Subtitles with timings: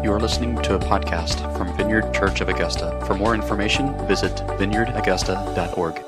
[0.00, 3.00] You are listening to a podcast from Vineyard Church of Augusta.
[3.06, 6.04] For more information, visit vineyardaugusta.org.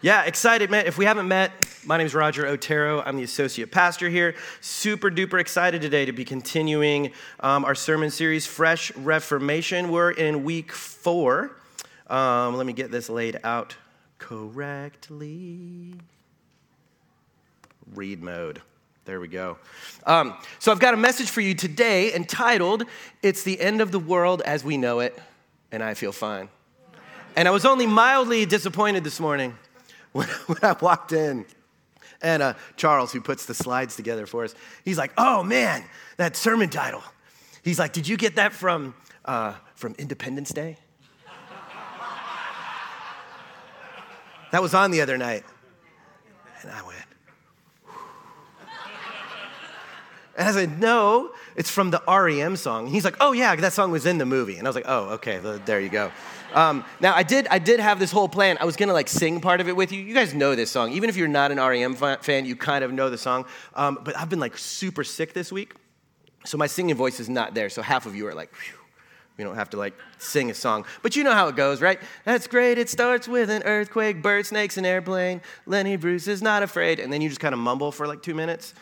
[0.00, 0.86] Yeah, excited, man.
[0.86, 1.52] If we haven't met,
[1.84, 3.00] my name is Rodger Otero.
[3.00, 4.34] I'm the associate pastor here.
[4.60, 9.90] Super duper excited today to be continuing um, our sermon series, Fresh Reformation.
[9.90, 11.56] We're in week four.
[12.06, 13.76] Um, let me get this laid out
[14.18, 15.94] correctly.
[17.94, 18.62] Read mode.
[19.08, 19.56] There we go.
[20.04, 22.84] Um, so I've got a message for you today entitled,
[23.22, 25.18] It's the End of the World as We Know It,
[25.72, 26.50] and I Feel Fine.
[27.34, 29.56] And I was only mildly disappointed this morning
[30.12, 31.46] when, when I walked in.
[32.20, 35.84] And uh, Charles, who puts the slides together for us, he's like, oh man,
[36.18, 37.02] that sermon title.
[37.64, 38.94] He's like, did you get that from,
[39.24, 40.76] uh, from Independence Day?
[44.52, 45.44] that was on the other night.
[46.60, 47.07] And I went,
[50.38, 52.86] And I said, no, it's from the REM song.
[52.86, 54.56] He's like, oh yeah, that song was in the movie.
[54.56, 56.12] And I was like, oh, okay, there you go.
[56.54, 58.56] Um, now I did, I did have this whole plan.
[58.60, 60.00] I was gonna like sing part of it with you.
[60.00, 60.92] You guys know this song.
[60.92, 63.46] Even if you're not an REM fan, you kind of know the song.
[63.74, 65.74] Um, but I've been like super sick this week.
[66.44, 67.68] So my singing voice is not there.
[67.68, 68.78] So half of you are like, Phew.
[69.38, 70.84] We don't have to like sing a song.
[71.00, 72.00] But you know how it goes, right?
[72.24, 72.76] That's great.
[72.76, 75.40] It starts with an earthquake, bird, snakes, an airplane.
[75.64, 76.98] Lenny Bruce is not afraid.
[76.98, 78.74] And then you just kind of mumble for like two minutes.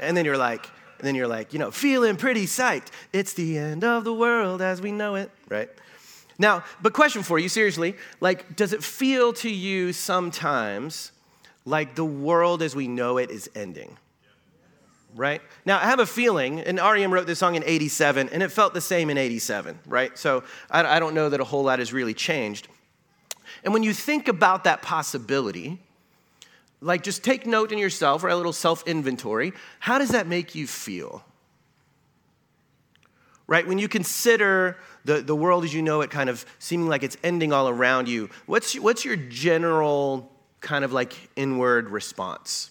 [0.00, 0.68] And then you're like,
[0.98, 2.88] and then you're like, you know, feeling pretty psyched.
[3.12, 5.70] It's the end of the world as we know it, right?
[6.38, 11.12] Now, but question for you, seriously, like, does it feel to you sometimes
[11.64, 13.96] like the world as we know it is ending?
[15.14, 15.40] Right?
[15.64, 18.74] Now, I have a feeling, and REM wrote this song in 87, and it felt
[18.74, 20.16] the same in 87, right?
[20.16, 22.68] So I, I don't know that a whole lot has really changed.
[23.64, 25.80] And when you think about that possibility,
[26.80, 29.52] like, just take note in yourself or a little self inventory.
[29.80, 31.24] How does that make you feel?
[33.46, 33.66] Right?
[33.66, 37.16] When you consider the, the world as you know it kind of seeming like it's
[37.24, 40.30] ending all around you, what's, what's your general
[40.60, 42.70] kind of like inward response?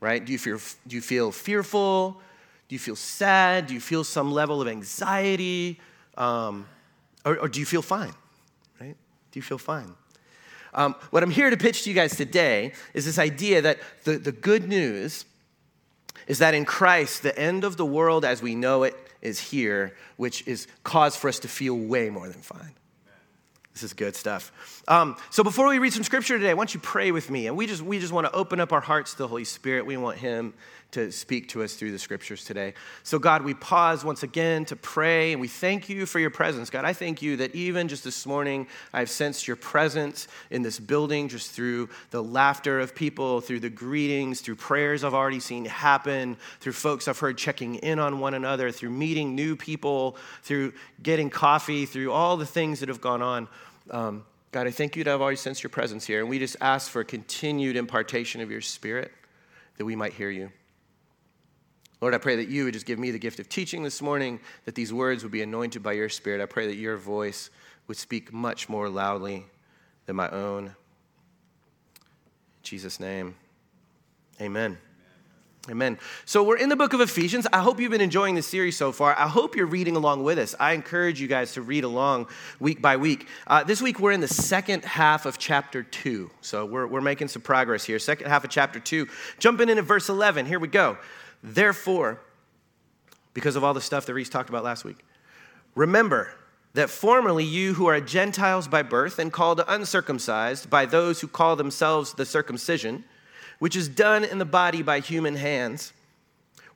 [0.00, 0.24] Right?
[0.24, 2.20] Do you, feel, do you feel fearful?
[2.68, 3.66] Do you feel sad?
[3.66, 5.80] Do you feel some level of anxiety?
[6.16, 6.66] Um,
[7.24, 8.12] or, or do you feel fine?
[8.80, 8.96] Right?
[9.30, 9.92] Do you feel fine?
[10.74, 14.18] Um, what I'm here to pitch to you guys today is this idea that the,
[14.18, 15.24] the good news
[16.26, 19.96] is that in Christ, the end of the world as we know it is here,
[20.16, 22.74] which is cause for us to feel way more than fine.
[23.72, 24.82] This is good stuff.
[24.88, 27.46] Um, so before we read some scripture today, I want you pray with me.
[27.46, 29.86] And we just, we just want to open up our hearts to the Holy Spirit.
[29.86, 30.52] We want Him
[30.90, 32.72] to speak to us through the scriptures today.
[33.02, 36.70] So, God, we pause once again to pray and we thank you for your presence.
[36.70, 40.78] God, I thank you that even just this morning, I've sensed your presence in this
[40.78, 45.66] building just through the laughter of people, through the greetings, through prayers I've already seen
[45.66, 50.72] happen, through folks I've heard checking in on one another, through meeting new people, through
[51.02, 53.48] getting coffee, through all the things that have gone on.
[53.90, 56.20] Um, God, I thank you that I've already sensed your presence here.
[56.20, 59.12] And we just ask for continued impartation of your spirit
[59.76, 60.50] that we might hear you.
[62.00, 64.40] Lord, I pray that you would just give me the gift of teaching this morning,
[64.64, 66.40] that these words would be anointed by your Spirit.
[66.40, 67.50] I pray that your voice
[67.88, 69.46] would speak much more loudly
[70.06, 70.66] than my own.
[70.66, 70.74] In
[72.62, 73.34] Jesus' name,
[74.40, 74.78] amen.
[75.70, 75.98] Amen.
[76.24, 77.46] So we're in the book of Ephesians.
[77.52, 79.14] I hope you've been enjoying the series so far.
[79.18, 80.54] I hope you're reading along with us.
[80.58, 82.28] I encourage you guys to read along
[82.58, 83.26] week by week.
[83.46, 86.30] Uh, this week we're in the second half of chapter two.
[86.40, 87.98] So we're, we're making some progress here.
[87.98, 89.08] Second half of chapter two.
[89.40, 90.46] Jumping into verse 11.
[90.46, 90.96] Here we go.
[91.42, 92.20] Therefore,
[93.34, 95.04] because of all the stuff that Reese talked about last week,
[95.74, 96.30] remember
[96.74, 101.56] that formerly you who are Gentiles by birth and called uncircumcised by those who call
[101.56, 103.04] themselves the circumcision,
[103.58, 105.92] which is done in the body by human hands,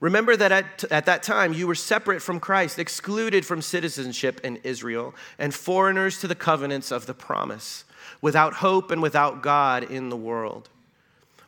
[0.01, 4.57] remember that at, at that time you were separate from Christ, excluded from citizenship in
[4.65, 7.85] Israel, and foreigners to the covenants of the promise,
[8.21, 10.69] without hope and without God in the world.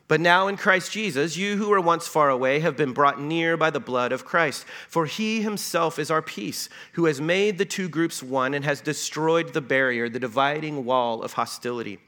[0.07, 3.57] But now in Christ Jesus, you who were once far away have been brought near
[3.57, 4.67] by the blood of Christ.
[4.87, 8.83] For he himself is our peace, who has made the two groups one and has
[8.83, 12.01] destroyed the barrier, the dividing wall of hostility.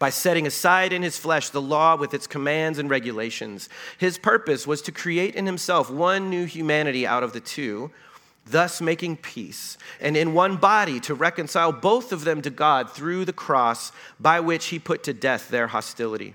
[0.00, 4.66] By setting aside in his flesh the law with its commands and regulations, his purpose
[4.66, 7.92] was to create in himself one new humanity out of the two,
[8.44, 13.24] thus making peace, and in one body to reconcile both of them to God through
[13.24, 16.34] the cross, by which he put to death their hostility.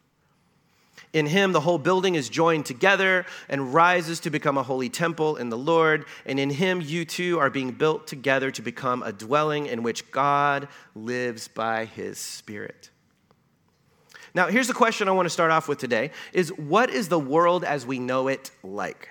[1.13, 5.35] In him, the whole building is joined together and rises to become a holy temple
[5.35, 6.05] in the Lord.
[6.25, 10.09] And in him, you too are being built together to become a dwelling in which
[10.11, 12.89] God lives by his Spirit.
[14.33, 17.19] Now, here's the question I want to start off with today is what is the
[17.19, 19.09] world as we know it like?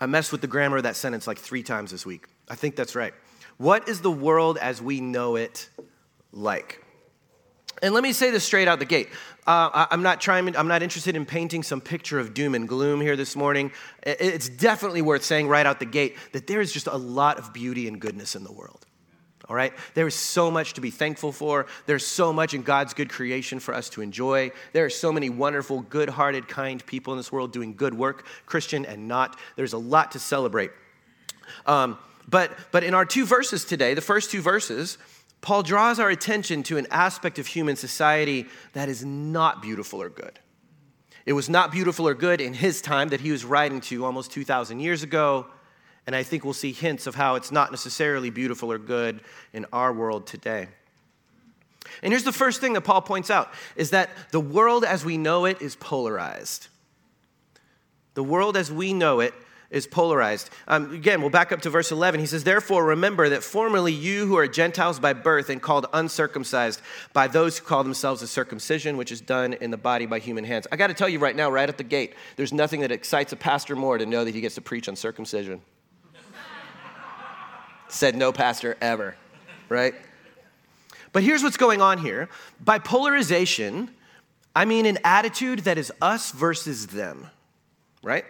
[0.00, 2.26] I messed with the grammar of that sentence like three times this week.
[2.48, 3.12] I think that's right.
[3.58, 5.68] What is the world as we know it
[6.32, 6.82] like?
[7.82, 9.08] And let me say this straight out the gate.
[9.46, 10.54] Uh, I'm not trying.
[10.54, 13.72] I'm not interested in painting some picture of doom and gloom here this morning.
[14.02, 17.52] It's definitely worth saying right out the gate that there is just a lot of
[17.52, 18.86] beauty and goodness in the world.
[19.48, 19.72] All right?
[19.94, 21.66] There is so much to be thankful for.
[21.86, 24.52] There's so much in God's good creation for us to enjoy.
[24.72, 28.26] There are so many wonderful, good hearted, kind people in this world doing good work,
[28.46, 29.36] Christian and not.
[29.56, 30.70] There's a lot to celebrate.
[31.66, 31.98] Um,
[32.28, 34.98] but, but in our two verses today, the first two verses,
[35.40, 40.10] Paul draws our attention to an aspect of human society that is not beautiful or
[40.10, 40.38] good.
[41.24, 44.32] It was not beautiful or good in his time that he was writing to almost
[44.32, 45.46] 2,000 years ago.
[46.06, 49.20] And I think we'll see hints of how it's not necessarily beautiful or good
[49.52, 50.68] in our world today.
[52.02, 55.16] And here's the first thing that Paul points out is that the world as we
[55.16, 56.68] know it is polarized.
[58.14, 59.34] The world as we know it
[59.70, 60.50] is polarized.
[60.66, 62.18] Um, again, we'll back up to verse 11.
[62.20, 66.82] He says, Therefore, remember that formerly you who are Gentiles by birth and called uncircumcised
[67.12, 70.44] by those who call themselves a circumcision, which is done in the body by human
[70.44, 70.66] hands.
[70.72, 73.32] I got to tell you right now, right at the gate, there's nothing that excites
[73.32, 75.60] a pastor more to know that he gets to preach on circumcision
[77.88, 79.16] said no pastor ever,
[79.68, 79.94] right?
[81.12, 82.28] But here's what's going on here.
[82.60, 83.90] By polarization,
[84.54, 87.28] I mean an attitude that is us versus them,
[88.02, 88.24] right?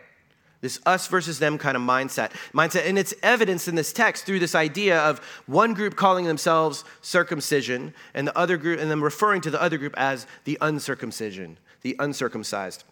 [0.61, 2.33] This us versus them kind of mindset.
[2.53, 6.85] Mindset, and it's evidence in this text through this idea of one group calling themselves
[7.01, 11.59] circumcision and the other group, and then referring to the other group as the uncircumcision,
[11.81, 12.85] the uncircumcised.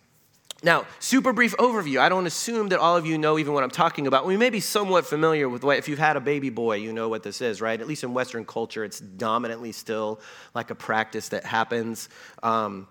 [0.63, 2.01] Now, super brief overview.
[2.01, 4.27] I don't assume that all of you know even what I'm talking about.
[4.27, 7.09] We may be somewhat familiar with what, if you've had a baby boy, you know
[7.09, 7.81] what this is, right?
[7.81, 10.21] At least in Western culture, it's dominantly still
[10.55, 12.09] like a practice that happens.
[12.43, 12.89] Um,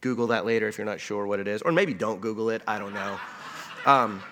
[0.00, 2.62] Google that later if you're not sure what it is, or maybe don't Google it.
[2.68, 3.18] I don't know.
[3.88, 4.22] Um,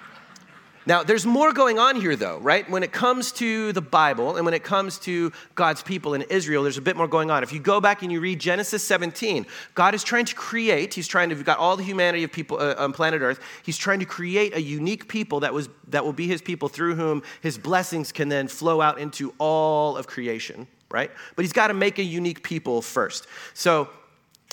[0.84, 2.68] now, there's more going on here, though, right?
[2.70, 6.62] When it comes to the Bible and when it comes to God's people in Israel,
[6.62, 7.42] there's a bit more going on.
[7.42, 11.08] If you go back and you read Genesis 17, God is trying to create, He's
[11.08, 13.98] trying to, He's got all the humanity of people uh, on planet Earth, He's trying
[14.00, 17.56] to create a unique people that, was, that will be His people through whom His
[17.56, 21.10] blessings can then flow out into all of creation, right?
[21.34, 23.26] But He's got to make a unique people first.
[23.54, 23.88] So,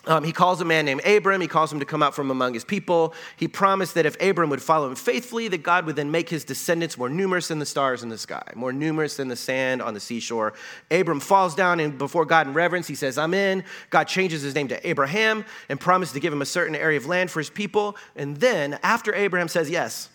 [0.06, 1.40] um, he calls a man named Abram.
[1.40, 3.14] He calls him to come out from among his people.
[3.38, 6.44] He promised that if Abram would follow him faithfully, that God would then make his
[6.44, 9.94] descendants more numerous than the stars in the sky, more numerous than the sand on
[9.94, 10.54] the seashore.
[10.92, 12.86] Abram falls down and before God in reverence.
[12.86, 13.64] He says, I'm in.
[13.92, 17.06] God changes his name to Abraham and promises to give him a certain area of
[17.06, 17.96] land for his people.
[18.18, 20.10] And then, after Abraham says yes,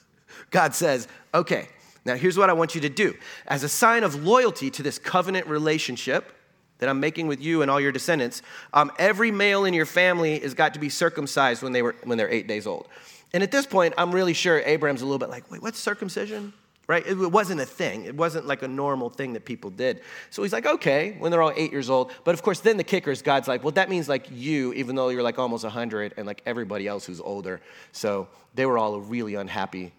[0.50, 1.68] God says, Okay,
[2.04, 3.14] now here's what I want you to do.
[3.46, 6.32] As a sign of loyalty to this covenant relationship,
[6.80, 8.42] that I'm making with you and all your descendants,
[8.74, 12.18] um, every male in your family has got to be circumcised when, they were, when
[12.18, 12.88] they're eight days old.
[13.32, 16.52] And at this point, I'm really sure Abraham's a little bit like, wait, what's circumcision?
[16.88, 17.06] Right?
[17.06, 18.04] It wasn't a thing.
[18.04, 20.00] It wasn't like a normal thing that people did.
[20.30, 22.10] So he's like, okay, when they're all eight years old.
[22.24, 24.96] But of course, then the kicker is God's like, well, that means like you, even
[24.96, 27.60] though you're like almost 100, and like everybody else who's older.
[27.92, 29.92] So they were all a really unhappy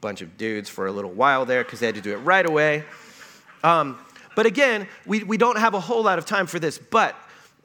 [0.00, 2.46] bunch of dudes for a little while there because they had to do it right
[2.46, 2.84] away.
[3.64, 3.98] Um,
[4.36, 7.16] but again, we, we don't have a whole lot of time for this, but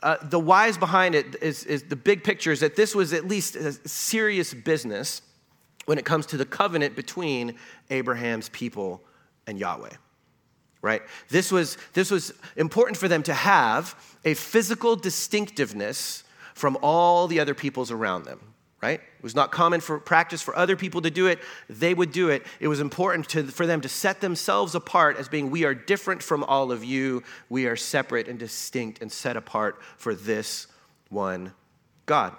[0.02, 3.28] uh, the whys behind it is, is the big picture is that this was at
[3.28, 5.22] least a serious business
[5.86, 7.56] when it comes to the covenant between
[7.90, 9.04] Abraham's people
[9.46, 9.92] and Yahweh.
[10.82, 11.04] Right?
[11.30, 13.94] This was, this was important for them to have
[14.26, 16.24] a physical distinctiveness
[16.56, 18.51] from all the other peoples around them
[18.82, 19.00] right?
[19.00, 21.40] It was not common for practice for other people to do it.
[21.70, 22.46] They would do it.
[22.60, 26.24] It was important to, for them to set themselves apart as being, we are different
[26.24, 27.22] from all of you.
[27.50, 30.68] We are separate and distinct and set apart for this
[31.10, 31.54] one
[32.08, 32.36] God.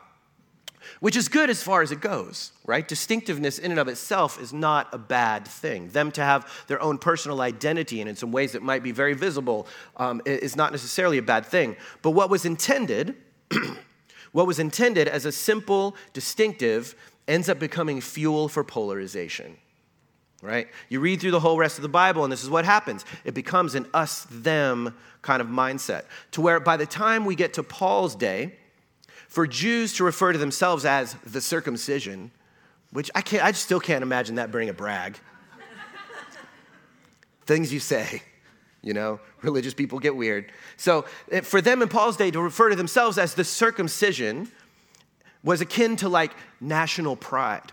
[0.98, 2.86] Which is good as far as it goes, right?
[2.86, 5.88] Distinctiveness in and of itself is not a bad thing.
[5.90, 9.14] Them to have their own personal identity and in some ways that might be very
[9.14, 11.76] visible um, is not necessarily a bad thing.
[12.02, 13.14] But what was intended
[14.32, 16.94] What was intended as a simple distinctive
[17.28, 19.56] ends up becoming fuel for polarization.
[20.40, 20.66] Right?
[20.88, 23.04] You read through the whole rest of the Bible, and this is what happens.
[23.24, 27.54] It becomes an us them kind of mindset, to where by the time we get
[27.54, 28.56] to Paul's day,
[29.28, 32.32] for Jews to refer to themselves as the circumcision,
[32.90, 35.16] which I, can't, I still can't imagine that being a brag.
[37.46, 38.22] Things you say,
[38.82, 40.52] You know, religious people get weird.
[40.76, 44.50] So eh, for them in Paul's day to refer to themselves as the circumcision
[45.44, 47.72] was akin to like national pride,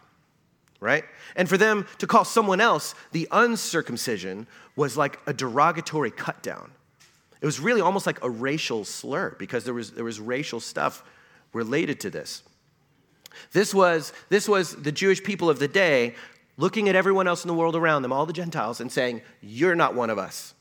[0.79, 1.03] right?
[1.35, 6.71] And for them to call someone else the uncircumcision was like a derogatory cut down.
[7.41, 11.03] It was really almost like a racial slur because there was, there was racial stuff
[11.53, 12.43] related to this.
[13.51, 16.15] This was, this was the Jewish people of the day
[16.57, 19.75] looking at everyone else in the world around them, all the Gentiles, and saying, You're
[19.75, 20.53] not one of us.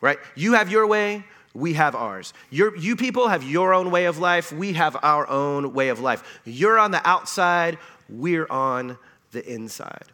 [0.00, 0.18] Right?
[0.34, 1.24] You have your way,
[1.54, 2.32] we have ours.
[2.50, 6.40] You people have your own way of life, we have our own way of life.
[6.44, 8.98] You're on the outside, we're on
[9.32, 10.06] the inside.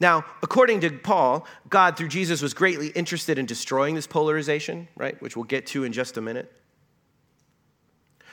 [0.00, 5.20] Now, according to Paul, God through Jesus was greatly interested in destroying this polarization, right?
[5.22, 6.52] Which we'll get to in just a minute.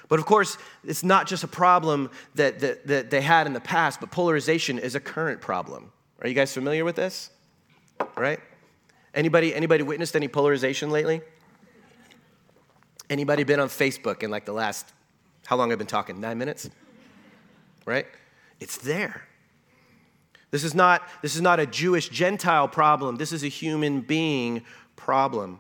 [0.08, 3.60] But of course, it's not just a problem that, that, that they had in the
[3.60, 5.92] past, but polarization is a current problem.
[6.22, 7.30] Are you guys familiar with this?
[8.18, 8.40] Right?
[9.20, 11.20] Anybody, anybody witnessed any polarization lately?
[13.10, 14.94] Anybody been on Facebook in like the last,
[15.46, 16.22] how long I've been talking?
[16.22, 16.70] Nine minutes?
[17.86, 18.06] Right?
[18.62, 19.28] It's there.
[20.52, 23.18] This is not, this is not a Jewish Gentile problem.
[23.18, 24.64] This is a human being
[24.96, 25.60] problem.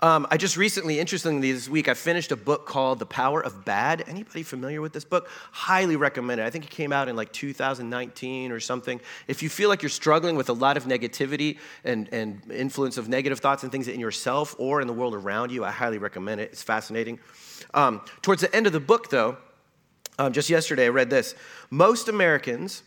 [0.00, 3.64] Um, I just recently, interestingly, this week, I finished a book called The Power of
[3.64, 4.04] Bad.
[4.06, 5.28] Anybody familiar with this book?
[5.52, 6.44] Highly recommend it.
[6.44, 9.00] I think it came out in like 2019 or something.
[9.28, 13.08] If you feel like you're struggling with a lot of negativity and, and influence of
[13.08, 16.40] negative thoughts and things in yourself or in the world around you, I highly recommend
[16.40, 16.50] it.
[16.52, 17.18] It's fascinating.
[17.74, 19.36] Um, towards the end of the book, though,
[20.18, 21.34] um, just yesterday, I read this.
[21.70, 22.82] Most Americans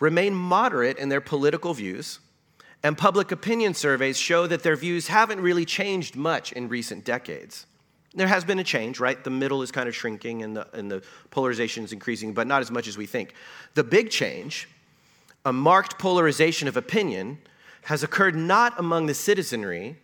[0.00, 2.18] remain moderate in their political views,
[2.86, 7.66] and public opinion surveys show that their views haven't really changed much in recent decades.
[8.14, 9.22] There has been a change, right?
[9.24, 11.02] The middle is kind of shrinking and the, and the
[11.32, 13.34] polarization is increasing, but not as much as we think.
[13.74, 14.68] The big change,
[15.44, 17.38] a marked polarization of opinion,
[17.82, 19.96] has occurred not among the citizenry,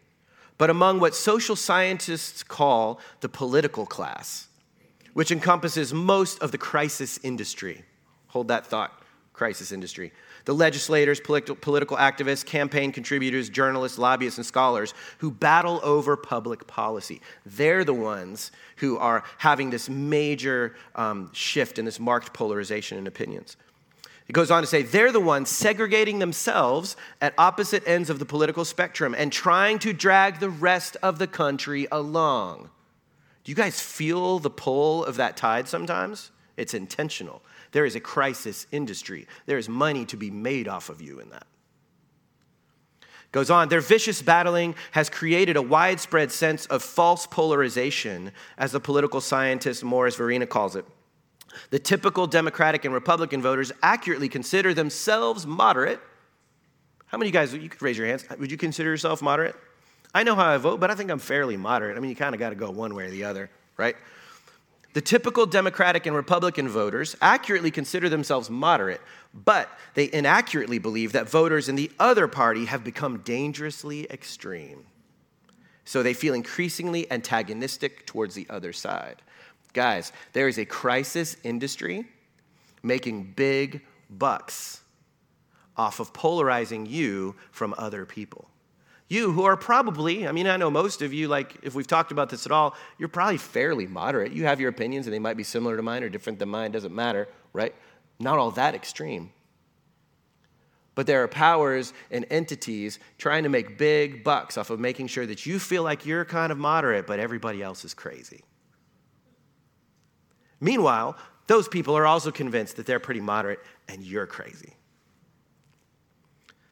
[0.59, 4.49] but among what social scientists call the political class,
[5.13, 7.85] which encompasses most of the crisis industry.
[8.27, 9.02] Hold that thought
[9.43, 10.13] crisis industry.
[10.45, 17.21] The legislators, political, activists, campaign contributors, journalists, lobbyists, and scholars who battle over public policy.
[17.45, 23.09] They're the ones who are having this major um, shift in this marked polarization in
[23.09, 23.57] opinions.
[24.29, 28.25] It goes on to say they're the ones segregating themselves at opposite ends of the
[28.25, 32.71] political spectrum and trying to drag the rest of the country along.
[33.43, 36.31] Do you guys feel the pull of that tide sometimes?
[36.57, 37.43] It's intentional.
[37.73, 39.27] There is a crisis industry.
[39.47, 41.47] There is money to be made off of you in that.
[43.33, 48.81] Goes on, their vicious battling has created a widespread sense of false polarization, as the
[48.81, 50.85] political scientist Morris Fiorina calls it.
[51.71, 55.99] The typical Democratic and Republican voters accurately consider themselves moderate.
[57.07, 59.57] How many of you guys, you could raise your hands, would you consider yourself moderate?
[60.15, 61.97] I know how I vote, but I think I'm fairly moderate.
[61.97, 63.97] I mean, you kind of got to go one way or the other, right?
[64.93, 69.01] The typical Democratic and Republican voters accurately consider themselves moderate,
[69.33, 74.85] but they inaccurately believe that voters in the other party have become dangerously extreme.
[75.85, 79.23] So they feel increasingly antagonistic towards the other side.
[79.73, 82.05] Guys, there is a crisis industry
[82.83, 83.81] making big
[84.11, 84.83] bucks
[85.77, 88.49] off of polarizing you from other people.
[89.13, 92.13] You who are probably, I mean, I know most of you, like, if we've talked
[92.13, 94.33] about this at all, you're probably fairly moderate.
[94.33, 96.71] You have your opinions and they might be similar to mine or different than mine,
[96.71, 97.75] doesn't matter, right?
[98.19, 99.31] Not all that extreme.
[100.95, 105.27] But there are powers and entities trying to make big bucks off of making sure
[105.27, 108.41] that you feel like you're kind of moderate, but everybody else is crazy.
[110.59, 114.73] Meanwhile, those people are also convinced that they're pretty moderate and you're crazy.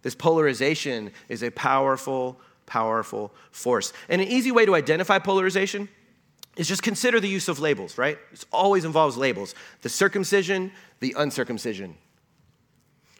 [0.02, 3.92] This polarization is a powerful, powerful force.
[4.08, 5.88] And an easy way to identify polarization
[6.56, 8.18] is just consider the use of labels, right?
[8.32, 11.96] It always involves labels the circumcision, the uncircumcision,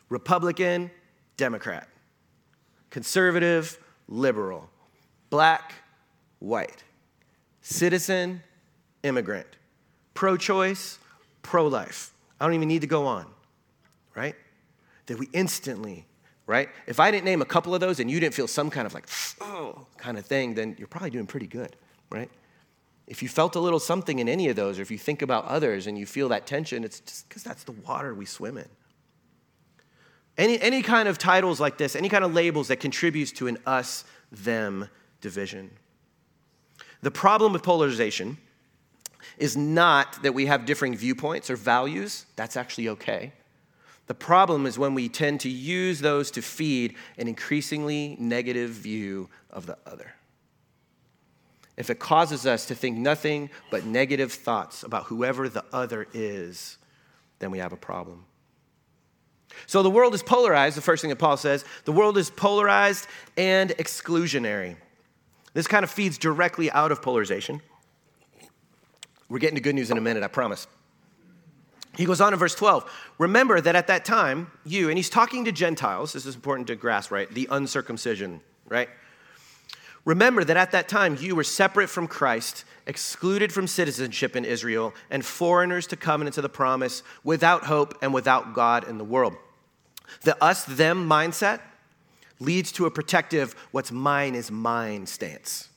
[0.09, 0.91] Republican,
[1.37, 1.89] Democrat,
[2.91, 4.69] conservative, liberal,
[5.31, 5.75] black,
[6.41, 6.83] white,
[7.63, 8.43] citizen,
[9.03, 9.47] immigrant,
[10.15, 10.99] pro choice,
[11.43, 12.13] pro life.
[12.41, 13.27] I don't even need to go on,
[14.15, 14.35] right?
[15.07, 16.07] That we instantly
[16.51, 16.69] right?
[16.89, 18.93] If I didn't name a couple of those and you didn't feel some kind of
[18.93, 19.07] like,
[19.41, 21.77] oh, kind of thing, then you're probably doing pretty good,
[22.11, 22.29] right?
[23.07, 25.45] If you felt a little something in any of those, or if you think about
[25.45, 28.69] others and you feel that tension, it's just because that's the water we swim in.
[30.37, 33.57] Any, any kind of titles like this, any kind of labels that contributes to an
[33.65, 34.89] us them
[35.21, 35.71] division.
[37.03, 38.39] The problem with polarization
[39.39, 43.35] is not that we have differing viewpoints or values, that's actually okay.
[44.11, 49.29] The problem is when we tend to use those to feed an increasingly negative view
[49.51, 50.15] of the other.
[51.77, 56.77] If it causes us to think nothing but negative thoughts about whoever the other is,
[57.39, 58.25] then we have a problem.
[59.67, 61.65] So the world is polarized, the first thing that Paul says.
[61.85, 64.75] The world is polarized and exclusionary.
[65.55, 67.63] This kind of feeds directly out of polarization.
[69.29, 70.67] We're getting to good news in a minute, I promise.
[71.97, 72.91] He goes on in verse 12.
[73.19, 76.77] Remember that at that time, you, and he's talking to Gentiles, this is important to
[76.77, 77.29] grasp, right?
[77.33, 78.89] The uncircumcision, right?
[80.05, 84.95] Remember that at that time you were separate from Christ, excluded from citizenship in Israel,
[85.11, 89.37] and foreigners to covenants of the promise, without hope and without God in the world.
[90.23, 91.61] The us them mindset
[92.39, 95.69] leads to a protective, what's mine is mine stance,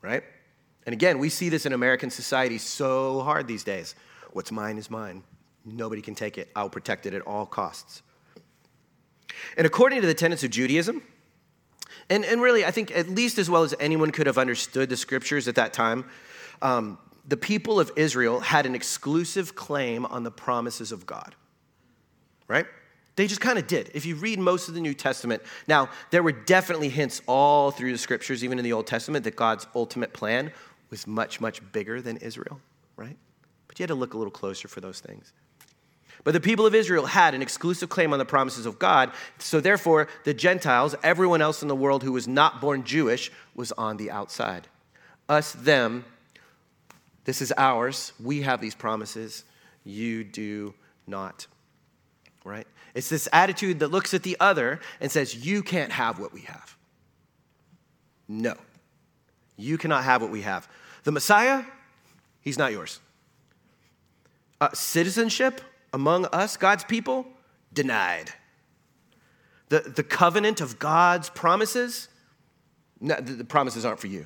[0.00, 0.24] right?
[0.84, 3.94] And again, we see this in American society so hard these days.
[4.32, 5.22] What's mine is mine.
[5.64, 6.48] Nobody can take it.
[6.56, 8.02] I'll protect it at all costs.
[9.56, 11.02] And according to the tenets of Judaism,
[12.10, 14.96] and, and really, I think at least as well as anyone could have understood the
[14.96, 16.04] scriptures at that time,
[16.60, 21.34] um, the people of Israel had an exclusive claim on the promises of God,
[22.48, 22.66] right?
[23.14, 23.90] They just kind of did.
[23.94, 27.92] If you read most of the New Testament, now, there were definitely hints all through
[27.92, 30.50] the scriptures, even in the Old Testament, that God's ultimate plan
[30.90, 32.60] was much, much bigger than Israel,
[32.96, 33.16] right?
[33.72, 35.32] But you had to look a little closer for those things.
[36.24, 39.12] But the people of Israel had an exclusive claim on the promises of God.
[39.38, 43.72] So therefore, the Gentiles, everyone else in the world who was not born Jewish, was
[43.72, 44.68] on the outside.
[45.26, 46.04] Us, them,
[47.24, 48.12] this is ours.
[48.22, 49.42] We have these promises.
[49.84, 50.74] You do
[51.06, 51.46] not.
[52.44, 52.66] Right?
[52.94, 56.42] It's this attitude that looks at the other and says, You can't have what we
[56.42, 56.76] have.
[58.28, 58.54] No.
[59.56, 60.68] You cannot have what we have.
[61.04, 61.64] The Messiah,
[62.42, 63.00] he's not yours.
[64.62, 65.60] Uh, citizenship
[65.92, 67.26] among us, God's people,
[67.72, 68.32] denied.
[69.70, 72.06] The, the covenant of God's promises,
[73.00, 74.24] no, the, the promises aren't for you.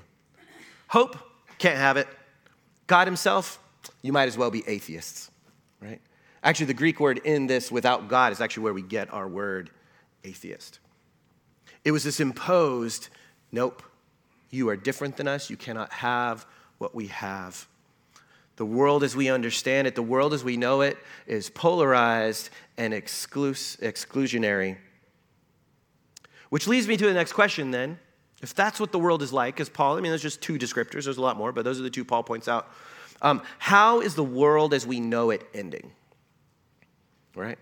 [0.89, 1.17] Hope,
[1.57, 2.07] can't have it.
[2.87, 3.59] God Himself,
[4.03, 5.31] you might as well be atheists,
[5.81, 6.03] right?
[6.43, 9.71] Actually, the Greek word in this, without God, is actually where we get our word
[10.23, 10.81] atheist.
[11.83, 13.09] It was this imposed,
[13.53, 13.83] nope,
[14.51, 15.49] you are different than us.
[15.49, 16.45] You cannot have
[16.77, 17.67] what we have.
[18.57, 22.95] The world as we understand it, the world as we know it, is polarized and
[22.95, 24.79] exclus- exclusionary.
[26.49, 27.99] Which leads me to the next question then.
[28.43, 31.05] If that's what the world is like, as Paul, I mean, there's just two descriptors,
[31.05, 32.71] there's a lot more, but those are the two Paul points out.
[33.23, 35.93] Um, how is the world as we know it ending?
[37.35, 37.59] Right?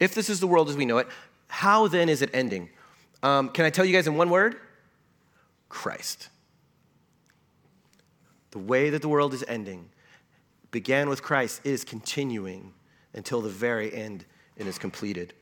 [0.00, 1.08] If this is the world as we know it,
[1.48, 2.70] how then is it ending?
[3.22, 4.56] Um, can I tell you guys in one word?
[5.68, 6.28] Christ.
[8.50, 9.88] The way that the world is ending
[10.74, 12.74] began with Christ is continuing
[13.14, 14.26] until the very end
[14.58, 15.32] and is completed.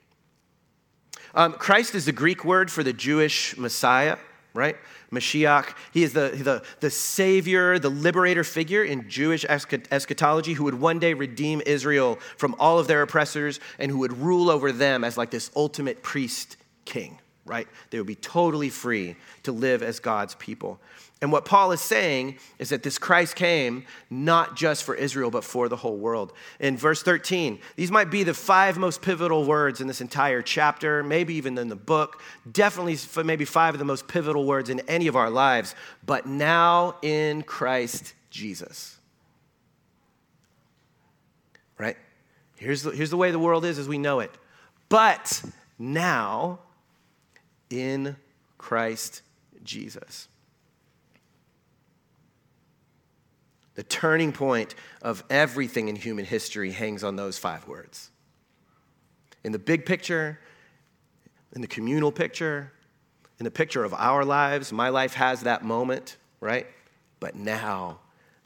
[1.35, 4.19] Um, Christ is the Greek word for the Jewish Messiah,
[4.53, 4.77] right?
[5.11, 5.75] Mashiach.
[5.91, 10.99] He is the, the, the savior, the liberator figure in Jewish eschatology who would one
[10.99, 15.17] day redeem Israel from all of their oppressors and who would rule over them as
[15.17, 17.67] like this ultimate priest king right?
[17.91, 20.81] They would be totally free to live as God's people.
[21.23, 25.45] And what Paul is saying is that this Christ came not just for Israel, but
[25.45, 26.33] for the whole world.
[26.59, 31.05] In verse 13, these might be the five most pivotal words in this entire chapter,
[31.05, 35.07] maybe even in the book, definitely maybe five of the most pivotal words in any
[35.07, 35.77] of our lives.
[36.05, 38.99] But now in Christ Jesus.
[41.79, 41.97] Right?
[42.57, 44.33] Here's the, here's the way the world is as we know it.
[44.89, 45.41] But
[45.79, 46.59] now
[47.71, 48.17] in
[48.59, 49.23] Christ
[49.63, 50.27] Jesus.
[53.83, 58.11] The turning point of everything in human history hangs on those five words.
[59.43, 60.39] In the big picture,
[61.53, 62.71] in the communal picture,
[63.41, 66.69] in the picture of our lives, my life has that moment, right?
[67.19, 67.99] But now,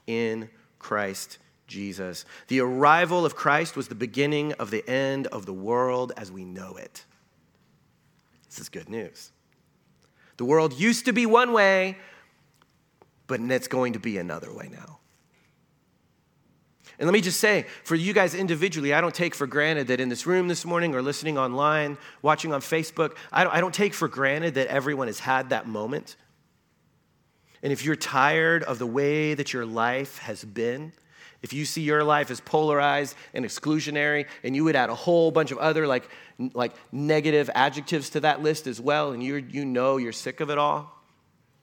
[0.06, 2.24] in Christ Jesus.
[2.48, 6.46] The arrival of Christ was the beginning of the end of the world as we
[6.46, 7.04] know it.
[8.48, 9.32] This is good news.
[10.38, 11.98] The world used to be one way,
[13.26, 14.95] but it's going to be another way now.
[16.98, 20.00] And let me just say, for you guys individually, I don't take for granted that
[20.00, 23.74] in this room this morning or listening online, watching on Facebook, I don't, I don't
[23.74, 26.16] take for granted that everyone has had that moment.
[27.62, 30.92] And if you're tired of the way that your life has been,
[31.42, 35.30] if you see your life as polarized and exclusionary, and you would add a whole
[35.30, 36.08] bunch of other like,
[36.54, 40.48] like negative adjectives to that list as well, and you you know you're sick of
[40.48, 40.98] it all,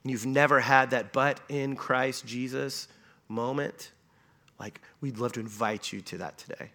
[0.03, 2.87] and you've never had that but in Christ Jesus
[3.27, 3.92] moment,
[4.63, 6.71] like we'd love to invite you to that today.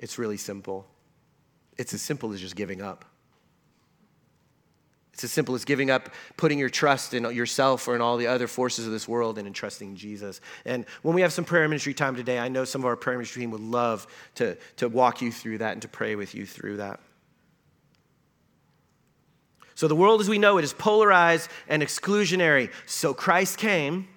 [0.00, 0.84] It's really simple.
[1.76, 3.04] It's as simple as just giving up.
[5.12, 8.26] It's as simple as giving up, putting your trust in yourself or in all the
[8.26, 10.40] other forces of this world and entrusting Jesus.
[10.64, 13.16] And when we have some prayer ministry time today, I know some of our prayer
[13.16, 14.04] ministry team would love
[14.36, 16.98] to, to walk you through that and to pray with you through that.
[19.76, 22.72] So the world as we know it is polarized and exclusionary.
[22.86, 24.08] So Christ came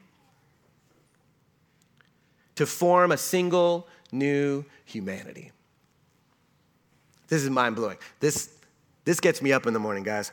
[2.55, 5.51] to form a single new humanity.
[7.27, 7.97] This is mind blowing.
[8.19, 8.49] This,
[9.05, 10.31] this gets me up in the morning, guys.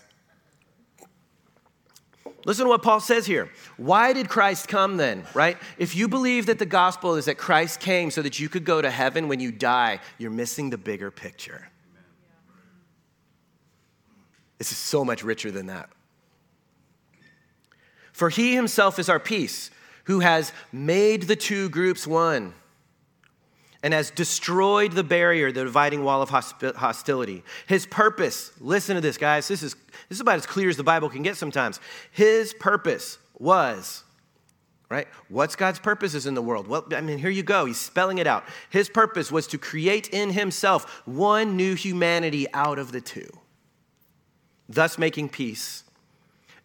[2.45, 3.51] Listen to what Paul says here.
[3.77, 5.57] Why did Christ come then, right?
[5.77, 8.81] If you believe that the gospel is that Christ came so that you could go
[8.81, 11.69] to heaven when you die, you're missing the bigger picture.
[14.59, 15.91] This is so much richer than that.
[18.13, 19.71] For he himself is our peace,
[20.09, 22.55] who has made the two groups one
[23.83, 27.45] and has destroyed the barrier, the dividing wall of hostility.
[27.67, 29.75] His purpose, listen to this, guys, this is,
[30.09, 31.79] this is about as clear as the Bible can get sometimes.
[32.11, 34.03] His purpose was,
[34.89, 35.07] right?
[35.29, 36.69] What's God's purposes in the world?
[36.69, 37.67] Well, I mean, here you go.
[37.67, 38.45] He's spelling it out.
[38.71, 43.29] His purpose was to create in himself one new humanity out of the two,
[44.71, 45.85] thus making peace.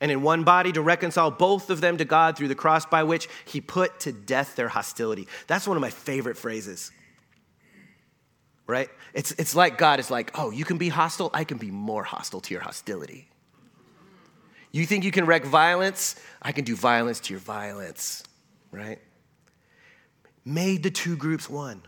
[0.04, 3.04] And in one body to reconcile both of them to God through the cross by
[3.04, 5.28] which he put to death their hostility.
[5.48, 6.92] That's one of my favorite phrases
[8.68, 8.89] right?
[9.13, 12.04] It's, it's like God is like, oh, you can be hostile, I can be more
[12.04, 13.30] hostile to your hostility.
[14.72, 16.16] You think you can wreak violence?
[16.42, 18.24] I can do violence to your violence,
[18.72, 19.00] right?
[20.46, 21.84] Made the two groups one.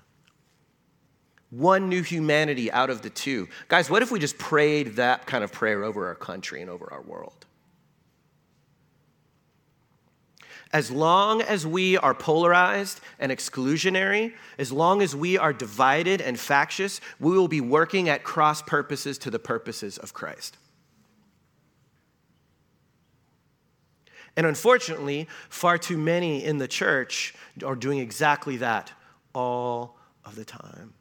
[1.50, 3.48] One new humanity out of the two.
[3.70, 6.92] Guys, what if we just prayed that kind of prayer over our country and over
[6.92, 7.45] our world?
[10.74, 16.40] As long as we are polarized and exclusionary, as long as we are divided and
[16.40, 20.58] factious, we will be working at cross purposes to the purposes of Christ.
[24.36, 28.92] And unfortunately, far too many in the church are doing exactly that
[29.34, 30.94] all of the time.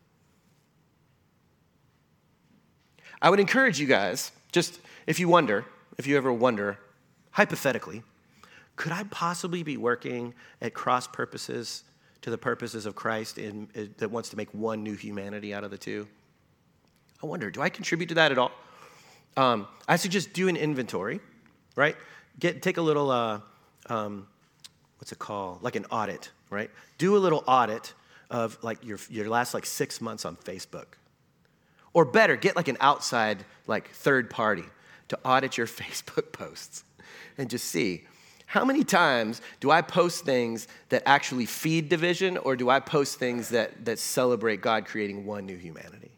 [3.20, 5.64] I would encourage you guys, just if you wonder,
[5.98, 6.78] if you ever wonder,
[7.32, 8.02] hypothetically,
[8.76, 11.84] could I possibly be working at cross purposes
[12.22, 15.64] to the purposes of Christ in, in, that wants to make one new humanity out
[15.64, 16.08] of the two?
[17.22, 18.52] I wonder, do I contribute to that at all?
[19.36, 21.20] Um, I suggest do an inventory,
[21.76, 21.96] right?
[22.38, 23.40] Get, take a little, uh,
[23.86, 24.26] um,
[24.98, 25.62] what's it called?
[25.62, 26.70] Like an audit, right?
[26.98, 27.94] Do a little audit
[28.30, 30.86] of like your, your last like six months on Facebook.
[31.92, 34.64] Or better, get like an outside, like third party
[35.08, 36.84] to audit your Facebook posts
[37.38, 38.04] and just see
[38.54, 43.18] how many times do I post things that actually feed division, or do I post
[43.18, 46.12] things that, that celebrate God creating one new humanity?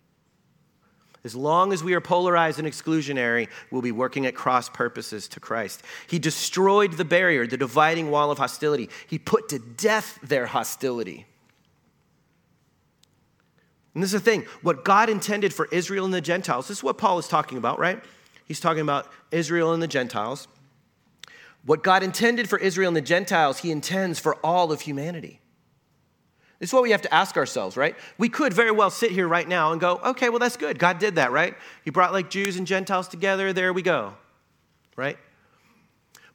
[1.24, 5.40] As long as we are polarized and exclusionary, we'll be working at cross purposes to
[5.40, 5.82] Christ.
[6.08, 8.90] He destroyed the barrier, the dividing wall of hostility.
[9.06, 11.24] He put to death their hostility.
[13.94, 16.84] And this is the thing what God intended for Israel and the Gentiles, this is
[16.84, 18.04] what Paul is talking about, right?
[18.44, 20.48] He's talking about Israel and the Gentiles.
[21.66, 25.40] What God intended for Israel and the Gentiles, He intends for all of humanity.
[26.58, 27.94] This is what we have to ask ourselves, right?
[28.16, 30.78] We could very well sit here right now and go, okay, well, that's good.
[30.78, 31.54] God did that, right?
[31.84, 33.52] He brought like Jews and Gentiles together.
[33.52, 34.14] There we go,
[34.94, 35.18] right?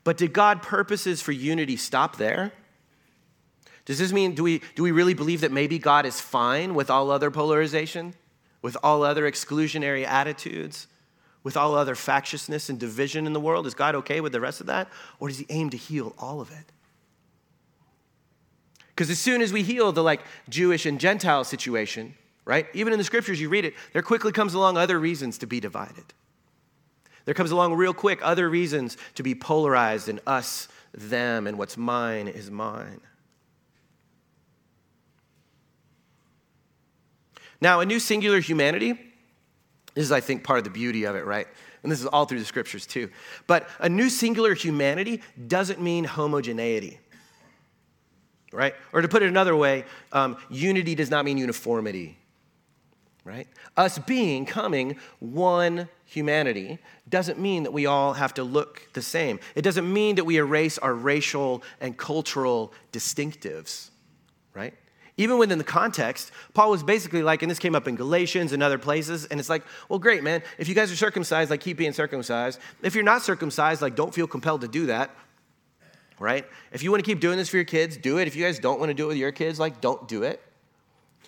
[0.04, 2.52] But did God purposes for unity stop there?
[3.86, 6.91] Does this mean, do we, do we really believe that maybe God is fine with
[6.91, 8.13] all other polarization,
[8.62, 10.88] with all other exclusionary attitudes?
[11.43, 13.67] With all other factiousness and division in the world?
[13.67, 14.89] Is God okay with the rest of that?
[15.19, 16.71] Or does he aim to heal all of it?
[18.89, 22.13] Because as soon as we heal the like Jewish and Gentile situation,
[22.45, 22.67] right?
[22.73, 25.60] Even in the scriptures, you read it, there quickly comes along other reasons to be
[25.60, 26.06] divided.
[27.25, 31.77] There comes along real quick other reasons to be polarized in us, them, and what's
[31.77, 33.01] mine is mine.
[37.62, 39.11] Now, a new singular humanity
[39.93, 41.47] this is, I think, part of the beauty of it, right?
[41.84, 43.10] And this is all through the scriptures too.
[43.47, 46.99] But a new singular humanity doesn't mean homogeneity,
[48.51, 48.75] right?
[48.93, 52.17] Or to put it another way, um, unity does not mean uniformity,
[53.25, 53.47] right?
[53.75, 56.77] Us being, coming one humanity
[57.10, 59.39] doesn't mean that we all have to look the same.
[59.56, 63.89] It doesn't mean that we erase our racial and cultural distinctives,
[64.54, 64.73] right?
[65.17, 68.63] Even within the context, Paul was basically like, and this came up in Galatians and
[68.63, 70.41] other places, and it's like, well, great, man.
[70.58, 72.60] If you guys are circumcised, like, keep being circumcised.
[72.82, 75.12] If you're not circumcised, like, don't feel compelled to do that,
[76.17, 76.45] right?
[76.71, 78.28] If you want to keep doing this for your kids, do it.
[78.28, 80.41] If you guys don't want to do it with your kids, like, don't do it.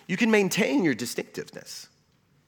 [0.06, 1.88] You can maintain your distinctiveness.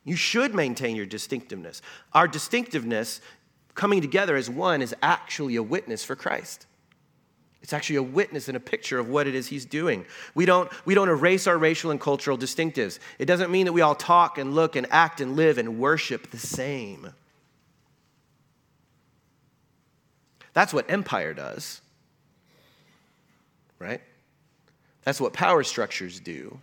[0.04, 1.82] You should maintain your distinctiveness.
[2.12, 3.20] Our distinctiveness,
[3.74, 6.66] coming together as one, is actually a witness for Christ.
[7.66, 10.06] It's actually a witness and a picture of what it is he's doing.
[10.36, 13.00] We don't, we don't erase our racial and cultural distinctives.
[13.18, 16.30] It doesn't mean that we all talk and look and act and live and worship
[16.30, 17.12] the same.
[20.52, 21.80] That's what empire does,
[23.80, 24.00] right?
[25.02, 26.60] That's what power structures do.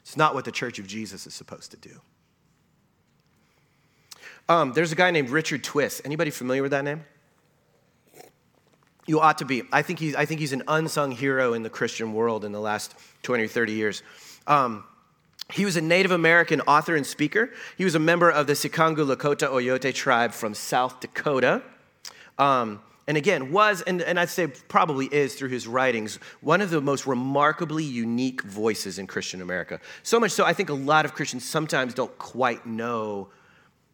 [0.00, 2.00] It's not what the Church of Jesus is supposed to do.
[4.48, 6.02] Um, there's a guy named Richard Twiss.
[6.04, 7.04] Anybody familiar with that name?
[9.06, 9.62] You ought to be.
[9.72, 12.60] I think he's, I think he's an unsung hero in the Christian world in the
[12.60, 14.02] last 20 or 30 years.
[14.46, 14.84] Um,
[15.52, 17.50] he was a Native American author and speaker.
[17.76, 21.62] He was a member of the Sicangu Lakota Oyate tribe from South Dakota.
[22.38, 26.70] Um, and again, was, and, and I'd say probably is through his writings, one of
[26.70, 29.80] the most remarkably unique voices in Christian America.
[30.04, 33.28] So much so, I think a lot of Christians sometimes don't quite know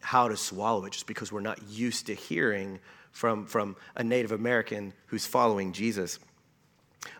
[0.00, 2.78] how to swallow it just because we're not used to hearing
[3.18, 6.20] from, from a Native American who's following Jesus.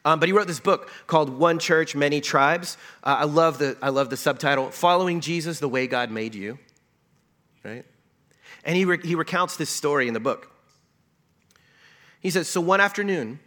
[0.05, 2.77] Um, but he wrote this book called One Church, Many Tribes.
[3.03, 6.61] Uh, I, love the, I love the subtitle, Following Jesus the Way God Made You.
[7.65, 7.85] Right?
[8.65, 10.53] And he, re- he recounts this story in the book.
[12.21, 13.41] He says, So one afternoon,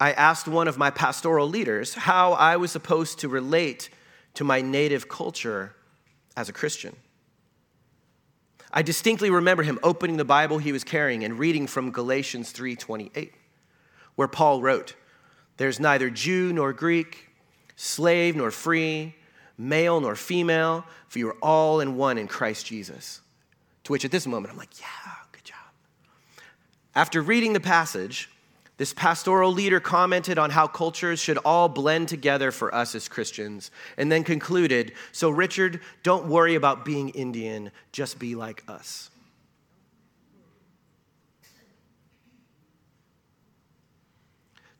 [0.00, 3.90] I asked one of my pastoral leaders how I was supposed to relate
[4.32, 5.74] to my native culture
[6.38, 6.96] as a Christian.
[8.76, 13.32] I distinctly remember him opening the Bible he was carrying and reading from Galatians 3:28,
[14.16, 14.94] where Paul wrote,
[15.56, 17.30] "There's neither Jew nor Greek,
[17.74, 19.14] slave nor free,
[19.56, 23.22] male nor female, for you are all in one in Christ Jesus."
[23.84, 25.56] To which at this moment I'm like, "Yeah, good job."
[26.94, 28.28] after reading the passage,
[28.78, 33.70] this pastoral leader commented on how cultures should all blend together for us as Christians,
[33.96, 39.10] and then concluded So, Richard, don't worry about being Indian, just be like us.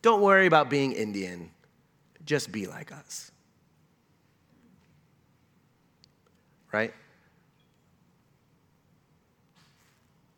[0.03, 1.49] Don't worry about being Indian,
[2.23, 3.31] just be like us.
[6.71, 6.93] Right?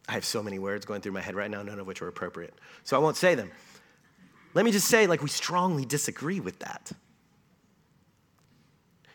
[0.10, 2.08] I have so many words going through my head right now, none of which are
[2.08, 2.56] appropriate.
[2.84, 3.52] So I won't say them.
[4.56, 6.91] Let me just say, like, we strongly disagree with that.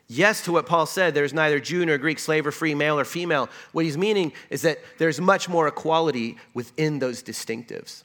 [0.07, 3.04] Yes, to what Paul said, there's neither Jew nor Greek, slave or free, male or
[3.04, 3.48] female.
[3.72, 8.04] What he's meaning is that there's much more equality within those distinctives.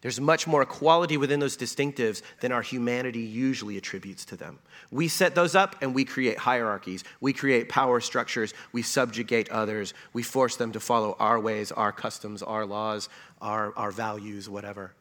[0.00, 4.60] There's much more equality within those distinctives than our humanity usually attributes to them.
[4.92, 7.02] We set those up and we create hierarchies.
[7.20, 8.54] We create power structures.
[8.72, 9.94] We subjugate others.
[10.12, 13.08] We force them to follow our ways, our customs, our laws,
[13.40, 14.92] our, our values, whatever.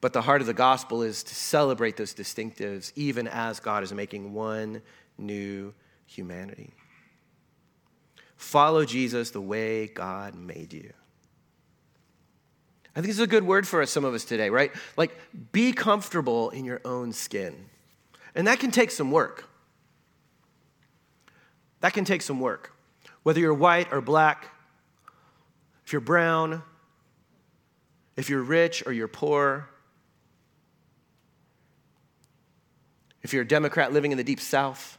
[0.00, 3.92] But the heart of the gospel is to celebrate those distinctives, even as God is
[3.92, 4.80] making one
[5.18, 5.74] new
[6.06, 6.72] humanity.
[8.36, 10.92] Follow Jesus the way God made you.
[12.94, 14.70] I think this is a good word for us, some of us today, right?
[14.96, 15.16] Like,
[15.50, 17.54] be comfortable in your own skin.
[18.34, 19.48] And that can take some work.
[21.80, 22.72] That can take some work.
[23.22, 24.48] Whether you're white or black,
[25.86, 26.62] if you're brown,
[28.16, 29.68] if you're rich or you're poor,
[33.22, 34.98] if you're a Democrat living in the deep south,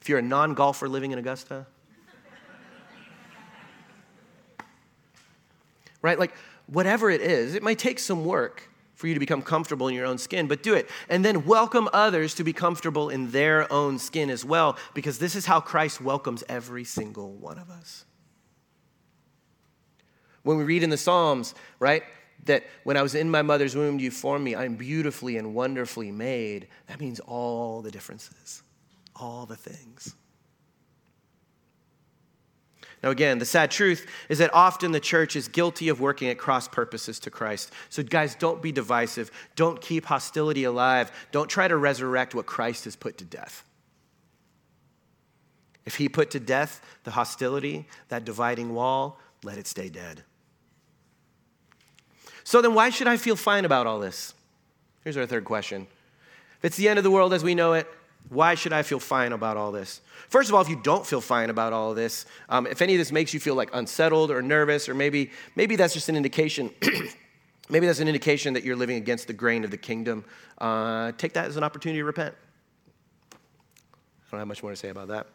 [0.00, 1.66] if you're a non golfer living in Augusta,
[6.04, 6.18] right?
[6.18, 6.34] Like,
[6.66, 10.04] whatever it is, it might take some work for you to become comfortable in your
[10.04, 10.88] own skin, but do it.
[11.08, 15.34] And then welcome others to be comfortable in their own skin as well, because this
[15.34, 18.04] is how Christ welcomes every single one of us.
[20.42, 22.02] When we read in the Psalms, right,
[22.44, 26.12] that when I was in my mother's womb, you formed me, I'm beautifully and wonderfully
[26.12, 28.62] made, that means all the differences,
[29.16, 30.14] all the things.
[33.04, 36.38] Now, again, the sad truth is that often the church is guilty of working at
[36.38, 37.70] cross purposes to Christ.
[37.90, 39.30] So, guys, don't be divisive.
[39.56, 41.12] Don't keep hostility alive.
[41.30, 43.62] Don't try to resurrect what Christ has put to death.
[45.84, 50.22] If he put to death the hostility, that dividing wall, let it stay dead.
[52.42, 54.32] So, then why should I feel fine about all this?
[55.02, 55.88] Here's our third question.
[56.60, 57.86] If it's the end of the world as we know it,
[58.28, 60.00] why should I feel fine about all this?
[60.28, 62.94] First of all, if you don't feel fine about all of this, um, if any
[62.94, 66.16] of this makes you feel like unsettled or nervous, or maybe, maybe that's just an
[66.16, 66.70] indication,
[67.68, 70.24] maybe that's an indication that you're living against the grain of the kingdom,
[70.58, 72.34] uh, take that as an opportunity to repent.
[73.32, 73.36] I
[74.30, 75.26] don't have much more to say about that.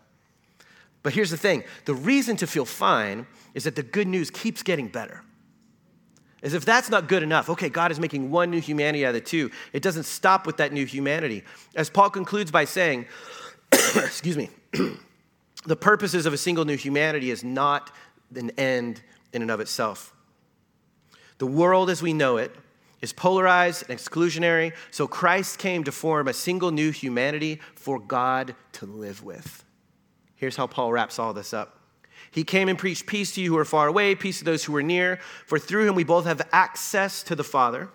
[1.03, 4.63] But here's the thing the reason to feel fine is that the good news keeps
[4.63, 5.23] getting better.
[6.41, 7.49] As if that's not good enough.
[7.49, 9.51] Okay, God is making one new humanity out of the two.
[9.73, 11.43] It doesn't stop with that new humanity.
[11.75, 13.05] As Paul concludes by saying,
[13.71, 14.49] excuse me,
[15.65, 17.91] the purposes of a single new humanity is not
[18.35, 19.01] an end
[19.33, 20.13] in and of itself.
[21.39, 22.55] The world as we know it
[23.01, 28.55] is polarized and exclusionary, so Christ came to form a single new humanity for God
[28.73, 29.63] to live with.
[30.35, 31.78] Here's how Paul wraps all this up.
[32.31, 34.75] He came and preached peace to you who are far away, peace to those who
[34.75, 37.89] are near, for through him we both have access to the Father.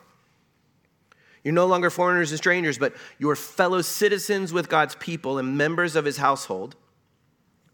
[1.44, 5.58] You're no longer foreigners and strangers, but you are fellow citizens with God's people and
[5.58, 6.74] members of his household,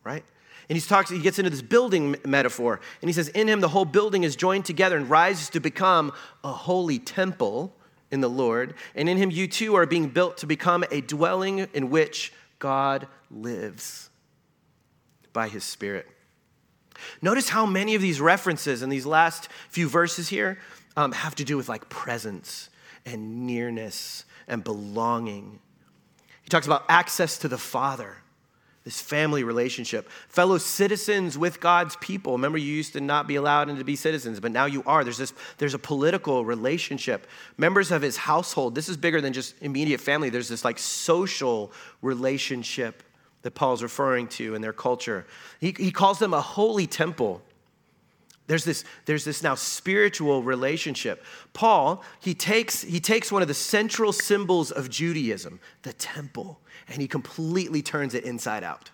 [0.02, 0.24] right?
[0.68, 3.68] And he talks, he gets into this building metaphor, and he says, In him the
[3.68, 6.12] whole building is joined together and rises to become
[6.44, 7.74] a holy temple
[8.10, 8.74] in the Lord.
[8.94, 13.06] And in him you too are being built to become a dwelling in which God
[13.30, 14.10] lives
[15.32, 16.06] by his Spirit.
[17.22, 20.58] Notice how many of these references in these last few verses here
[20.96, 22.70] um, have to do with like presence
[23.06, 25.58] and nearness and belonging.
[26.42, 28.16] He talks about access to the Father,
[28.84, 32.32] this family relationship, fellow citizens with God's people.
[32.32, 35.04] Remember, you used to not be allowed to be citizens, but now you are.
[35.04, 37.26] There's this, there's a political relationship.
[37.56, 38.74] Members of his household.
[38.74, 40.30] This is bigger than just immediate family.
[40.30, 43.02] There's this like social relationship
[43.42, 45.26] that Paul's referring to in their culture.
[45.60, 47.42] He, he calls them a holy temple.
[48.46, 51.24] There's this, there's this now spiritual relationship.
[51.52, 57.00] Paul, he takes, he takes one of the central symbols of Judaism, the temple, and
[57.00, 58.90] he completely turns it inside out.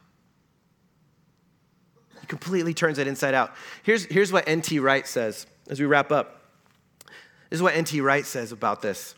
[2.21, 3.55] He completely turns it inside out.
[3.83, 4.79] Here's, here's what N.T.
[4.79, 6.43] Wright says as we wrap up.
[7.49, 8.01] This is what N.T.
[8.01, 9.15] Wright says about this.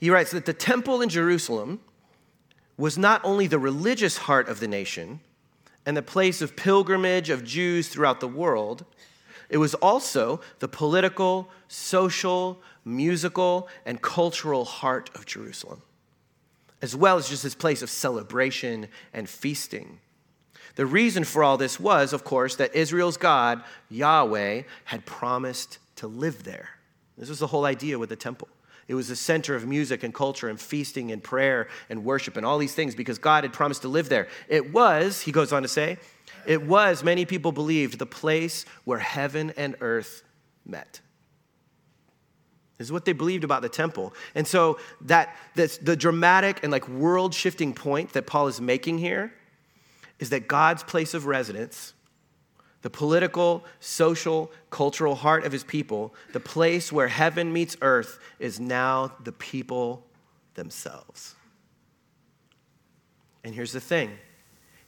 [0.00, 1.80] He writes that the temple in Jerusalem
[2.78, 5.20] was not only the religious heart of the nation
[5.84, 8.84] and the place of pilgrimage of Jews throughout the world,
[9.50, 15.82] it was also the political, social, musical, and cultural heart of Jerusalem,
[16.80, 19.98] as well as just this place of celebration and feasting.
[20.76, 26.06] The reason for all this was, of course, that Israel's God, Yahweh, had promised to
[26.06, 26.68] live there.
[27.16, 28.48] This was the whole idea with the temple.
[28.88, 32.46] It was the center of music and culture and feasting and prayer and worship and
[32.46, 34.28] all these things because God had promised to live there.
[34.48, 35.98] It was, he goes on to say,
[36.46, 40.22] it was, many people believed, the place where heaven and earth
[40.64, 41.00] met.
[42.78, 44.14] This is what they believed about the temple.
[44.34, 49.34] And so that the dramatic and like world shifting point that Paul is making here
[50.18, 51.92] is that God's place of residence
[52.82, 58.60] the political, social, cultural heart of his people, the place where heaven meets earth, is
[58.60, 60.04] now the people
[60.54, 61.34] themselves.
[63.44, 64.18] And here's the thing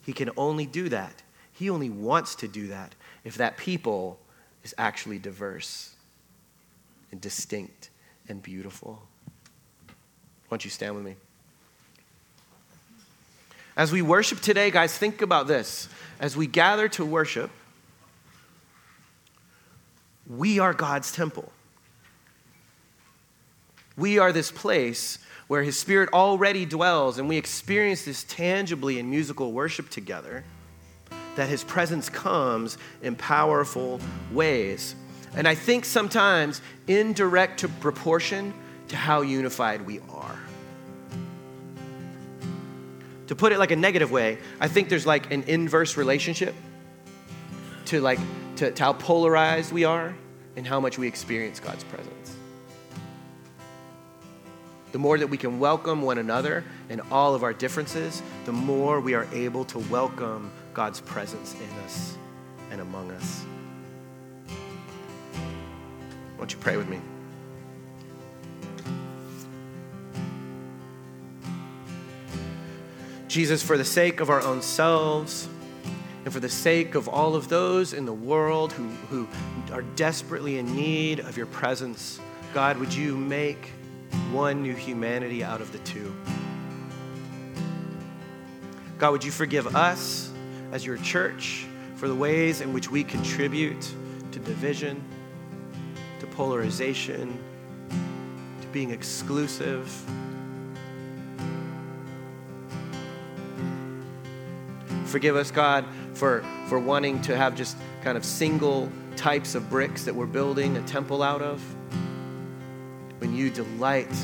[0.02, 1.22] he can only do that.
[1.52, 4.18] He only wants to do that if that people
[4.64, 5.94] is actually diverse
[7.10, 7.90] and distinct
[8.28, 9.02] and beautiful.
[10.48, 11.16] Why don't you stand with me?
[13.76, 15.88] As we worship today, guys, think about this.
[16.18, 17.50] As we gather to worship,
[20.36, 21.50] we are God's temple.
[23.96, 29.10] We are this place where His Spirit already dwells, and we experience this tangibly in
[29.10, 30.44] musical worship together,
[31.34, 34.00] that His presence comes in powerful
[34.32, 34.94] ways.
[35.34, 38.54] And I think sometimes in direct proportion
[38.88, 40.38] to how unified we are.
[43.26, 46.54] To put it like a negative way, I think there's like an inverse relationship
[47.86, 48.18] to like
[48.56, 50.14] to, to how polarized we are
[50.56, 52.36] and how much we experience God's presence.
[54.92, 59.00] The more that we can welcome one another and all of our differences, the more
[59.00, 62.16] we are able to welcome God's presence in us
[62.72, 63.44] and among us.
[66.38, 67.00] Won't you pray with me?
[73.28, 75.48] Jesus, for the sake of our own selves,
[76.24, 79.26] and for the sake of all of those in the world who, who
[79.72, 82.20] are desperately in need of your presence,
[82.52, 83.70] God, would you make
[84.30, 86.14] one new humanity out of the two?
[88.98, 90.30] God, would you forgive us
[90.72, 91.66] as your church
[91.96, 93.80] for the ways in which we contribute
[94.32, 95.02] to division,
[96.18, 97.38] to polarization,
[98.60, 99.90] to being exclusive?
[105.10, 105.84] Forgive us, God,
[106.14, 110.76] for, for wanting to have just kind of single types of bricks that we're building
[110.76, 111.60] a temple out of.
[113.18, 114.14] When you delight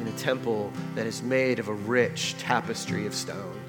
[0.00, 3.60] in a temple that is made of a rich tapestry of stone.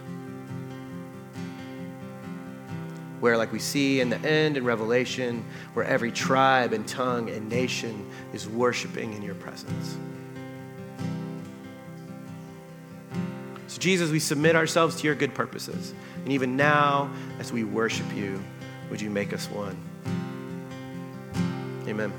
[3.20, 7.50] where, like we see in the end in Revelation, where every tribe and tongue and
[7.50, 9.98] nation is worshiping in your presence.
[13.78, 15.94] So, Jesus, we submit ourselves to your good purposes.
[16.24, 18.44] And even now, as we worship you,
[18.90, 19.78] would you make us one?
[21.88, 22.12] Amen.